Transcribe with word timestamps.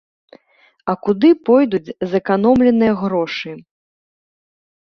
А 0.93 0.95
куды 1.07 1.29
пойдуць 1.49 1.95
зэканомленыя 2.15 2.93
грошы? 3.05 3.51